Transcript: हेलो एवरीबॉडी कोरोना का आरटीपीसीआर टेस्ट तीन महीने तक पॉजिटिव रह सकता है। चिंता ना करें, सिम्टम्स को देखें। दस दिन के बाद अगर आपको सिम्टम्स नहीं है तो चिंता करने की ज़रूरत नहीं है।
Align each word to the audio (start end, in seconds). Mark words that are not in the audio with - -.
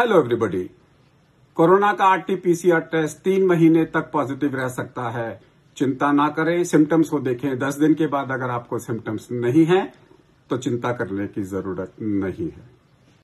हेलो 0.00 0.18
एवरीबॉडी 0.18 0.62
कोरोना 1.56 1.92
का 1.92 2.04
आरटीपीसीआर 2.04 2.80
टेस्ट 2.92 3.18
तीन 3.18 3.44
महीने 3.46 3.84
तक 3.86 4.10
पॉजिटिव 4.12 4.54
रह 4.56 4.68
सकता 4.68 5.08
है। 5.10 5.40
चिंता 5.76 6.10
ना 6.12 6.28
करें, 6.28 6.62
सिम्टम्स 6.64 7.08
को 7.08 7.18
देखें। 7.20 7.58
दस 7.58 7.74
दिन 7.74 7.94
के 7.94 8.06
बाद 8.06 8.30
अगर 8.32 8.50
आपको 8.50 8.78
सिम्टम्स 8.78 9.28
नहीं 9.32 9.64
है 9.64 9.82
तो 10.50 10.58
चिंता 10.58 10.92
करने 10.92 11.26
की 11.26 11.42
ज़रूरत 11.42 11.92
नहीं 12.00 12.48
है। 12.48 12.79